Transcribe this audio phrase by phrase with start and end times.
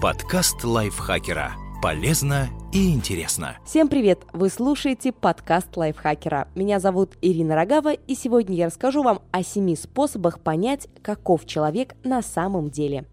[0.00, 1.54] Подкаст лайфхакера.
[1.82, 3.56] Полезно и интересно.
[3.66, 4.20] Всем привет!
[4.32, 6.46] Вы слушаете подкаст лайфхакера.
[6.54, 11.96] Меня зовут Ирина Рогава, и сегодня я расскажу вам о семи способах понять, каков человек
[12.04, 13.06] на самом деле.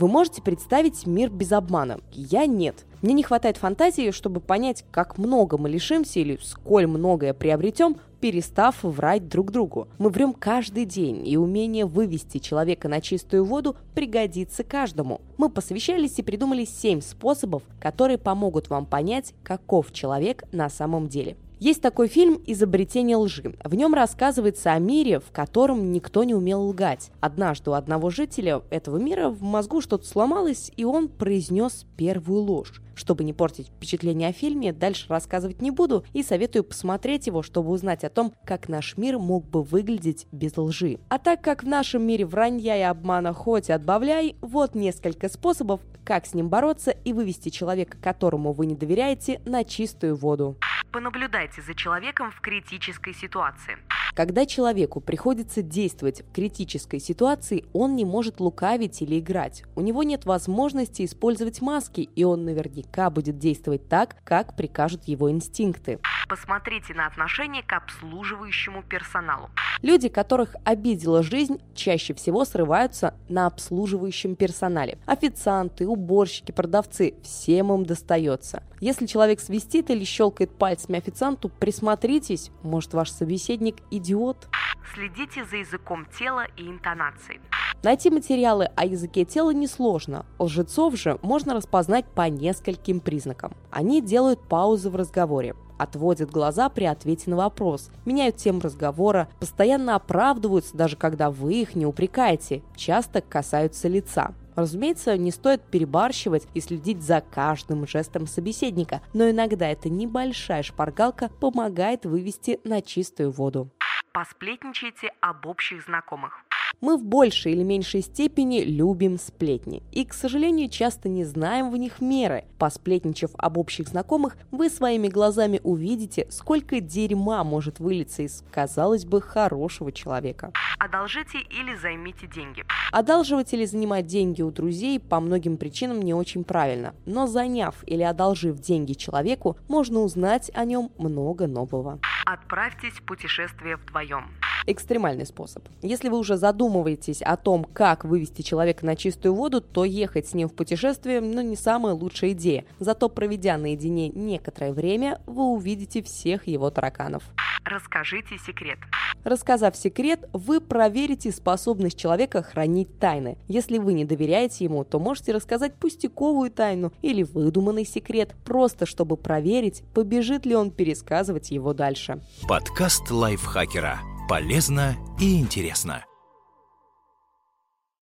[0.00, 2.00] Вы можете представить мир без обмана?
[2.10, 2.86] Я нет.
[3.02, 8.82] Мне не хватает фантазии, чтобы понять, как много мы лишимся или сколь многое приобретем, перестав
[8.82, 9.88] врать друг другу.
[9.98, 15.20] Мы врем каждый день, и умение вывести человека на чистую воду пригодится каждому.
[15.36, 21.36] Мы посвящались и придумали 7 способов, которые помогут вам понять, каков человек на самом деле.
[21.60, 23.54] Есть такой фильм «Изобретение лжи».
[23.62, 27.10] В нем рассказывается о мире, в котором никто не умел лгать.
[27.20, 32.80] Однажды у одного жителя этого мира в мозгу что-то сломалось, и он произнес первую ложь.
[32.94, 37.72] Чтобы не портить впечатление о фильме, дальше рассказывать не буду и советую посмотреть его, чтобы
[37.72, 40.98] узнать о том, как наш мир мог бы выглядеть без лжи.
[41.10, 46.24] А так как в нашем мире вранья и обмана хоть отбавляй, вот несколько способов, как
[46.24, 50.56] с ним бороться и вывести человека, которому вы не доверяете, на чистую воду.
[50.92, 53.78] Понаблюдайте за человеком в критической ситуации.
[54.14, 59.62] Когда человеку приходится действовать в критической ситуации, он не может лукавить или играть.
[59.76, 65.30] У него нет возможности использовать маски, и он наверняка будет действовать так, как прикажут его
[65.30, 66.00] инстинкты.
[66.30, 69.50] Посмотрите на отношение к обслуживающему персоналу.
[69.82, 74.98] Люди, которых обидела жизнь, чаще всего срываются на обслуживающем персонале.
[75.06, 78.62] Официанты, уборщики, продавцы– всем им достается.
[78.78, 84.48] Если человек свистит или щелкает пальцами официанту, присмотритесь, может ваш собеседник идиот.
[84.94, 87.40] Следите за языком тела и интонацией.
[87.82, 90.26] Найти материалы о языке тела несложно.
[90.38, 93.54] Лжецов же можно распознать по нескольким признакам.
[93.70, 99.94] Они делают паузы в разговоре, отводят глаза при ответе на вопрос, меняют тему разговора, постоянно
[99.94, 104.34] оправдываются, даже когда вы их не упрекаете, часто касаются лица.
[104.56, 111.30] Разумеется, не стоит перебарщивать и следить за каждым жестом собеседника, но иногда эта небольшая шпаргалка
[111.40, 113.70] помогает вывести на чистую воду.
[114.12, 116.44] Посплетничайте об общих знакомых.
[116.80, 119.82] Мы в большей или меньшей степени любим сплетни.
[119.92, 122.44] И, к сожалению, часто не знаем в них меры.
[122.58, 129.20] Посплетничав об общих знакомых, вы своими глазами увидите, сколько дерьма может вылиться из, казалось бы,
[129.20, 130.52] хорошего человека.
[130.78, 132.64] Одолжите или займите деньги.
[132.92, 136.94] Одалживать или занимать деньги у друзей по многим причинам не очень правильно.
[137.04, 142.00] Но заняв или одолжив деньги человеку, можно узнать о нем много нового.
[142.24, 144.24] Отправьтесь в путешествие вдвоем.
[144.66, 145.64] Экстремальный способ.
[145.82, 150.34] Если вы уже задумываетесь о том, как вывести человека на чистую воду, то ехать с
[150.34, 152.64] ним в путешествие ну, не самая лучшая идея.
[152.78, 157.22] Зато проведя наедине некоторое время, вы увидите всех его тараканов.
[157.64, 158.78] Расскажите секрет.
[159.22, 163.36] Рассказав секрет, вы проверите способность человека хранить тайны.
[163.48, 169.16] Если вы не доверяете ему, то можете рассказать пустяковую тайну или выдуманный секрет, просто чтобы
[169.16, 172.20] проверить, побежит ли он пересказывать его дальше.
[172.48, 174.00] Подкаст лайфхакера.
[174.30, 176.04] Полезно и интересно.